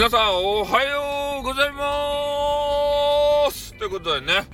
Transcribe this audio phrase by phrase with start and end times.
[0.00, 4.48] 皆さんおはようございますということでね、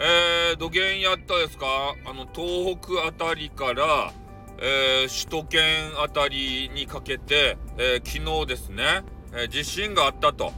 [0.00, 1.66] えー、土源やったですか？
[2.06, 4.14] あの、東北あたりから、
[4.58, 9.02] えー、首都圏あたりにかけて、えー、昨日ですね、
[9.34, 10.54] え、地震があったと。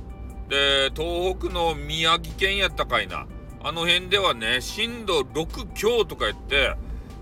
[0.49, 3.27] で、東北の宮城県やったかいな。
[3.65, 6.77] あの辺ではね、震度6強とか言って、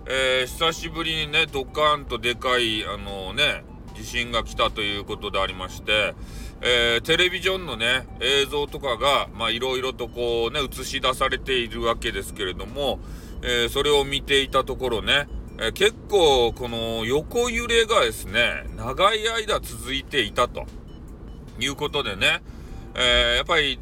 [0.06, 3.64] え、久しぶりにね、ドカーンとでかい、あのね、
[3.94, 6.14] 地震が来たということでありまして、
[6.62, 12.98] えー、テレビジョンのね、映像とかが、いろいろとこうね、映し出されているわけですけれども、
[13.42, 15.28] えー、それを見ていたところね、
[15.58, 20.66] えー、結構、この横揺れがですね、長い間続いていたと
[21.58, 22.42] いうことでね、
[22.94, 23.78] えー、やっぱり、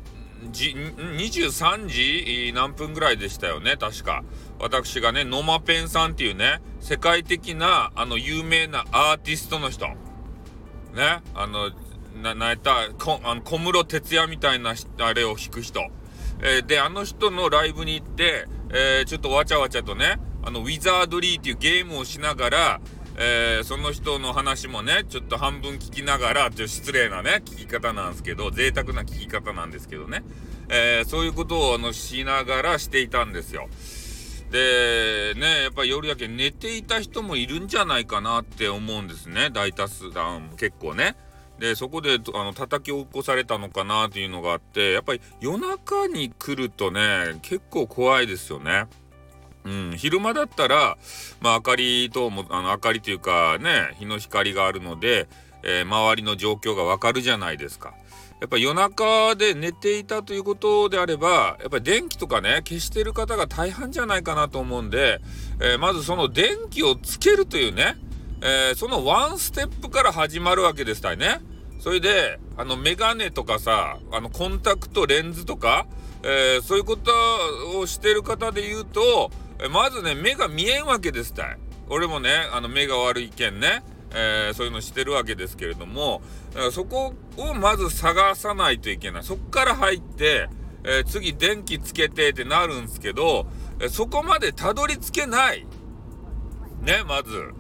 [0.51, 4.25] じ、23時何分ぐらいでしたよね、確か。
[4.59, 9.87] 私がね、ノマペンさんっていうね、世界的な、あの、有名なアーティストの人。
[9.87, 11.71] ね、あの、
[12.15, 15.81] な、なえた、こ、あの、小室哲也みたいな、あれを弾く人。
[16.41, 22.81] えー、で、あの人のライブに行って、えー、ちょっとわちゃわちゃとね、あの、ウィザードリーっていうゲームをしながら、
[23.17, 30.25] えー、その人の話もね、ちょっと半分聞きながら、ちょっと失礼なね、聞き方なんですけど、贅沢な聞き方なんですけどね、
[30.69, 33.69] えー、そういうことをあのしながらしていたんですよ。
[34.51, 40.11] で、ね、やっぱり夜やけ寝ていた人もいるんじゃないかなって思うんですね、大多数、
[40.57, 41.17] 結構ね。
[41.65, 48.85] でそこであの叩き起こされたのかなっていうのがあってやっぱり夜中に来るとね結構怖いですよね。
[49.65, 50.99] うん、昼間だったら、
[51.41, 55.27] まあ、明かりともあの明かりというかね日の光があるので、
[55.63, 57.95] えー、周りの状況がわかるじゃないですか。
[58.43, 65.23] やっぱ夜中で寝ていたということであればやっぱり電気とかね消してる方が大半じゃないかなと思うんで、
[65.63, 67.97] えー、まずその電気をつけるというね
[68.47, 71.41] えー、そのワンステップから始まるわけですたいね。
[71.85, 75.87] それで、あの、メガネとかさ、あの、コンタクトレンズとか、
[76.23, 77.13] えー、そういうこと
[77.79, 79.31] をしてる方で言うと、
[79.71, 81.59] まずね、目が見えんわけですたい。
[81.91, 83.83] 俺もね、あの、目が悪いけんね、
[84.15, 86.23] えー、そういうのしてるわけですけれども、
[86.73, 89.23] そこをまず探さないといけない。
[89.23, 90.49] そっから入って、
[90.85, 93.47] えー、次電気つけてってなるんですけど、
[93.91, 95.67] そこまでたどり着けない。
[96.81, 97.53] ね、まず。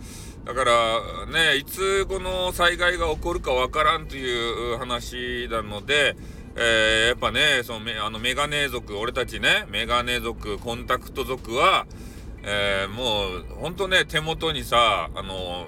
[0.44, 6.16] だからね、いつこの災害が起こるかわからんという話なので、
[6.56, 11.86] えー、やっぱね、そのメあのメガネ族、俺たちね、メガネ族、コンタクト族は、
[12.42, 15.66] えー、もう、ほんとね、手元にさ、あの、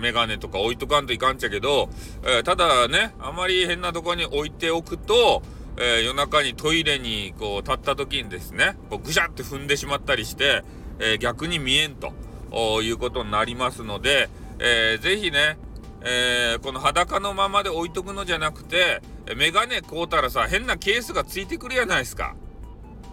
[0.00, 1.88] メガネとか置いとかんといかんちゃけど、
[2.24, 5.42] えー、ただね、あまり変なとこに置いておくと、
[5.78, 10.64] え、夜中にトイレにこう立った時にですね、こうぐしゃって踏んでしまったりして、
[10.98, 12.12] え、逆に見えんと。
[12.52, 14.28] いうことになりますので、
[14.58, 15.58] えー、ぜひね、
[16.02, 19.02] えー、この裸のままで置いとくのじゃなくて、
[19.36, 22.34] メガネ買うたらさ、変なケースがついてくるやないですか。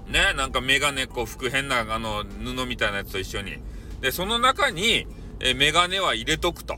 [0.07, 3.57] ね、なんかメガネこう服変なあの布みたいなやつと一緒に。
[4.01, 5.05] で、その中に、
[5.39, 6.77] えメガネは入れとくと。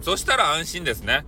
[0.00, 1.24] そしたら安心ですね。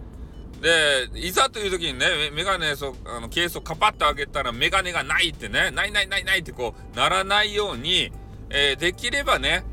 [0.61, 8.13] で、いざという時にね、メガネそあのケースをカパッと開けたらメガネがないってね、ないないないないってこうならないように、
[8.51, 9.65] えー、できればね、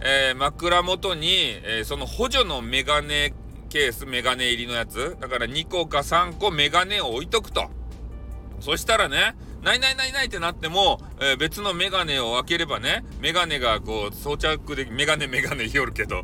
[0.00, 1.28] えー、枕元に、
[1.64, 3.34] えー、その補助のメガネ
[3.68, 5.16] ケース、メガネ入りのやつ。
[5.20, 7.68] だから2個か3個メガネを置いとくと。
[8.60, 16.22] そしたらね、ないないないないってなっても、えー、別のメガネを開ければね、メガネがこう装着でき、メガネメガネ よるけど。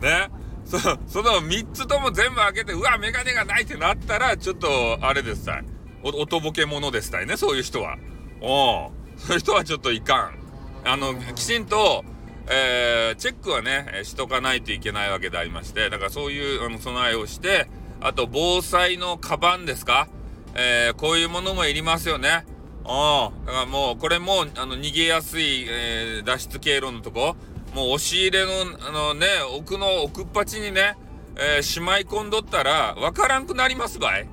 [0.00, 0.28] ね。
[0.64, 5.64] そその3つとも全部開けて、うわ、メガネがないってなったら、ちょっと、あれですたい。
[6.02, 7.96] お、おとぼけ者ですたいね、そういう人は。
[8.42, 10.38] おそういう人はちょっといかん。
[10.84, 12.04] あの、きちんと、
[12.50, 17.68] えー、チェックはね、しとかないといけないわけでありまして、だからそういうあの備えをして、
[18.00, 20.08] あと防災のカバンですか、
[20.54, 22.46] えー、こういうものもいりますよね。
[22.90, 27.36] あだからもう、これも、あの、逃げやすい、えー、脱出経路のとこ、
[27.74, 29.26] もう押し入れの、あのね、
[29.58, 30.96] 奥の奥っ端にね、
[31.36, 34.24] えー、しまい込んどったら、わからんくなりますばい。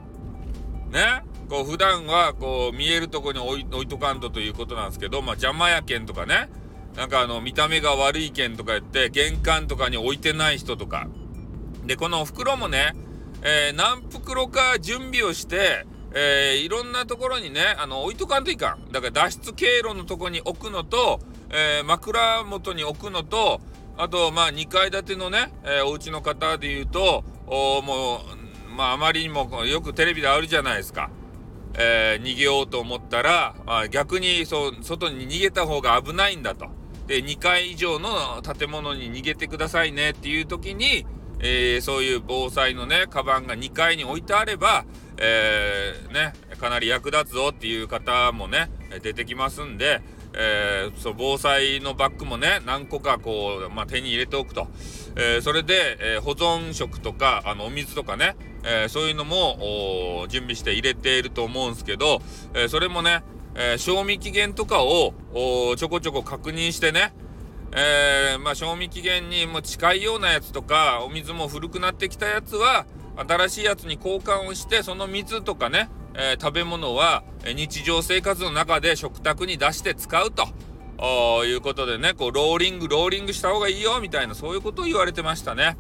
[0.90, 1.24] ね？
[1.50, 6.48] こう、普段は、こう、見えるとこに置い置いとかんとということなんですけど、まあ、邪魔やけんとかね、
[6.98, 11.08] なんかあの、見た目が悪い件とか言って、玄関とかに置いてない人とか。
[11.86, 12.96] で、この袋もね、
[13.42, 18.92] えー、何袋か準備をして、えー、いろんなところにね、あの、置いとかんといかん。
[18.92, 21.20] だから脱出経路のとこに置くのと、
[21.50, 23.60] えー、枕元に置くのと、
[23.98, 28.22] あと、まあ、2階建てのね、えー、お家の方で言うと、おも
[28.72, 31.10] う、まあ、あまりにもよくテレビであるじゃないですか。
[31.78, 36.68] えー、逃げようと思ったら、まあ、逆にそう、外に逃げた方が危ないんだと。
[37.08, 41.06] で、2階以上の建物に逃げてくださいねっていう時に、
[41.40, 44.86] えー、そういう防災のね、カバンが2階に置いてあれば、
[45.18, 48.70] えー、ね、かなり役立つぞっていう方もね、
[49.02, 50.02] 出てきますんで、
[50.38, 54.68] えー、そう防災のバッグもね何個かこう、まあ、手に入れておくと、
[55.16, 62.20] えー、それで、えー、保存食とかあのお水とかね、えそういうのも準備して入れていると思うんですけど、
[62.54, 63.24] えそれもね、
[63.56, 65.14] え賞味期限とかを
[65.78, 67.14] ちょこちょこ確認してね、
[67.76, 72.86] えまあ、賞味期限にも近いようなやつとかお水も古くなってきたやつは
[73.16, 85.78] 新しいやつに交換をしてその水とかねえー、食べ物は日常生活の中で食卓に出して使うということでねこうローリングローリングした方がいいよみたいなそういうことを言われてましたね。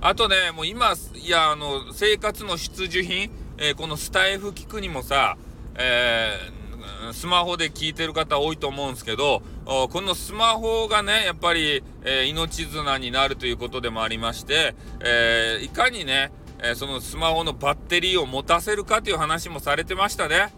[0.00, 5.36] あとねもう今いやあの生活の必需品、えー、このスタイフ聞くにもさ、
[5.76, 6.61] えー、
[7.12, 16.30] スマホで聞いてる方多いと思うんですけどこのスマホがねやっぱり、えー、命綱になるということでもありまして、えいかにね
[16.62, 20.54] えー、そのスマホのバッテリーを持たせるかという話もされてましたね。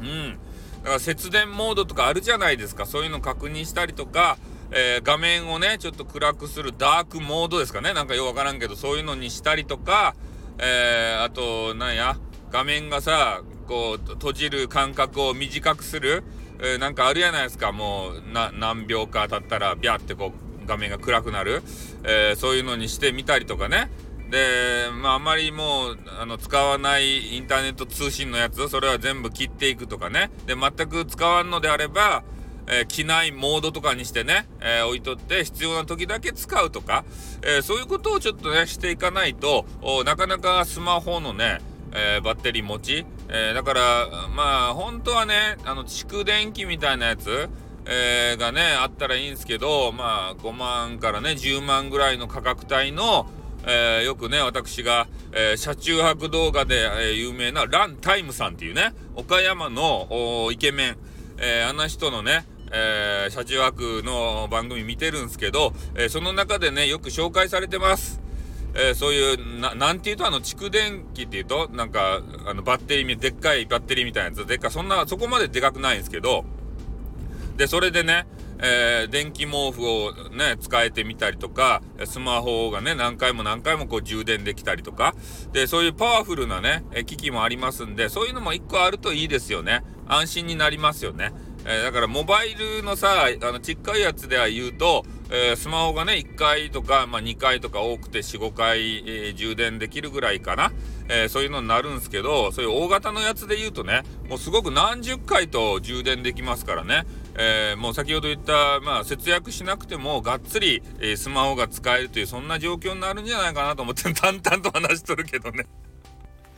[0.00, 0.38] うん。
[0.82, 2.86] だから節電モードとかあるじゃないですか。
[2.86, 4.38] そういうの確認したりとか、
[4.70, 7.92] えー、画面をね、ちょっと暗くするダークモードですかね。
[7.92, 10.14] なんかよくわからんけど、そういうのにしたりとか、
[10.58, 12.16] えー、あと、なんや、
[12.50, 16.24] 画面がさ、こう、閉じる間隔を短くする、
[16.60, 17.70] えー、なんかあるじゃないですか。
[17.70, 21.62] もう、何秒か経ったら、ビャってこう、画面が暗くなる、
[22.04, 23.90] えー、そういうのにしてみたりとかね。
[24.30, 30.30] で、まあ、あまりもう、あの、使わないインターネット通信のやつ、それは全部切っていくとかね。
[30.46, 32.22] で、全く使わんのであれば、
[32.66, 37.04] えー、機内モードとかにしてね、えー、置いとって必要な時だけ使うとか、
[37.42, 39.64] えー、そういうことをちょっとね、していかないと、
[40.04, 41.60] なかなかスマホのね、
[41.92, 47.48] えバッテリー持ち、えだから、まあ、本当はね、あの、蓄電器みたいなやつ、
[47.86, 53.26] えがね、あったらいいんですけど、まあ、5万からね、10万ぐらいの価格帯の、
[53.66, 60.96] えー、よくね、私が、えー、車中泊動画で、えー、有名なランタイムさんっていうね、岡山のイケメン、
[61.40, 68.20] えあんな人のね、え車中泊の番組見てるんですけど、えその中でね、よく紹介されてます。
[68.74, 76.44] えそういう、な、なんていうと、あの、蓄電器っていうと、なんか、あの、バッテリー、でっかいバッテリーみたいなやつ、でっか、そんな、そこまででかくないんですけど、
[77.56, 78.26] で、それでね、
[78.60, 85.14] えー、電気毛布をね、使えてみたりとか、スマホがね、何回も何回もこう充電できたりとか、
[85.52, 89.82] で、そういうパワフルなね、機器もありますんで、そういうのも一個あるといいですよね。
[90.06, 91.32] 安心になりますよね。
[91.70, 100.72] えー、だからモバイルのさ、あの、ちっかいやつでは言うと、えー、スマホがね、1回とか、まあ、2回とか多くて4、5回、えー、充電できるぐらいかな。
[101.10, 107.04] え、そういうのになるんですけど、そういう大型のやつで言うとね、もうすごく何十回と充電できますからね。
[107.38, 115.66] えもう先ほど言った、まあ、節約しなくても、がっつり、えスマホが使えるという、そんな状況になるんじゃないかなと思って、 淡々と話しとるけどね。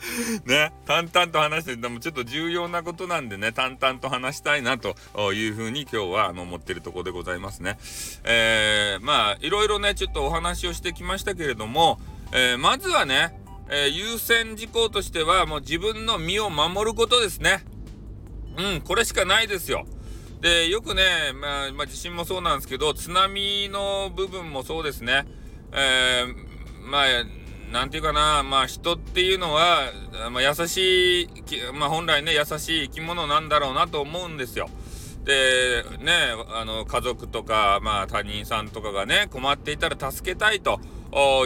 [0.46, 4.96] ね、淡々と話してでもちょっと重要なことなんでね、淡々と話したいなと
[5.32, 7.78] いうふうに今日はあの思ってるところでございますね。
[8.24, 12.00] えー、まあ、いろいろね、ちょっとお話をしてきましたけれども、
[12.32, 13.34] えー、まずはね、
[13.68, 17.64] えー、優先事項としてはもう自分の身を守ることですね。
[18.56, 19.86] うん、これしかないですよ。
[20.40, 21.02] で、よくね、
[21.34, 25.26] まあ、まあ、地震もそうなんですけど、津波の部分もそうですね。
[25.72, 27.04] えー、まあ、
[27.70, 29.92] なんていうかな、まあ人っていうのは、
[30.32, 31.28] まあ、優しい、
[31.72, 34.68] まあ本来ね、優しい生き物なんだろうなと思うんですよ。
[35.24, 36.12] で、ね、
[36.54, 40.80] あの、家族とか、まあ他人さんとかがね、困っていたら助けたいと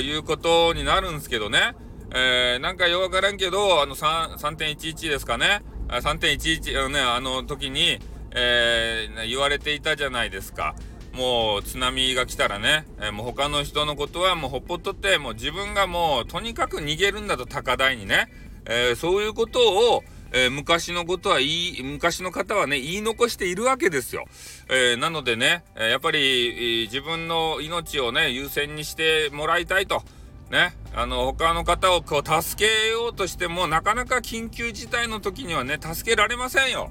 [0.01, 1.75] いうことになるんですけどね。
[2.17, 5.63] えー、なんかよくわからんけど、あの3.11ですかね。
[5.89, 7.99] 3.11、ね、あの時に、
[8.31, 10.75] えー、言われていたじゃないですか。
[11.15, 18.29] もう津波が来たらね、えー、もう他の人のことはもうほっぽっとって、もう自分がもうとにかく逃げるんだと高台にね、
[18.67, 19.61] えー、そういうこと
[19.95, 20.03] を、
[20.33, 24.25] えー、昔のことは言い、昔の方はね、言い残しているわけですよ。
[24.69, 30.03] えー、なのでね、えやっぱり、自分の命をね、優先にしてもらいたいと。
[30.51, 36.91] ね、あの、他の方をこう、助けようとしても、なかなか緊急事態の時にはね、助けられませんよ。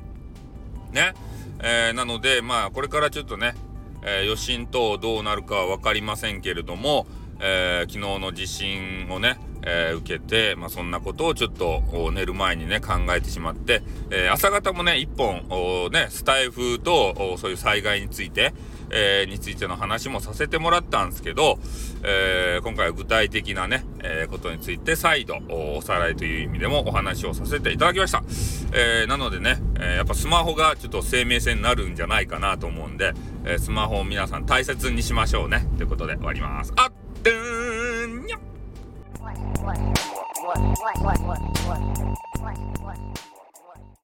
[0.94, 1.13] ね。
[1.62, 3.56] えなので、まあ、これからちょっとね、
[4.05, 7.07] えー、余震等どうなるかは分かりませんけれども、
[7.39, 11.81] えー、昨日の地震をね、えー、受けて、まあ、そんなことをちょっと
[12.12, 13.81] 寝る前にね考えてしまって、
[14.12, 15.43] えー、朝方もね一本
[15.91, 18.53] ねスタイフとそういう災害について、
[18.93, 21.57] えー、についての話もさせてもらったんですけど、
[22.03, 28.23] え今回は具体的なね、えことについて再度おさらいという意味でもお話をさせていただきました、
[28.73, 33.13] えなのでね、えやっぱスマホがちょっと生命線になるんじゃないかなと思うんで、
[33.45, 35.65] えスマホを皆さん大切にしましょうね。
[35.77, 36.71] ということで終わります。
[36.75, 38.39] あっんにゃっ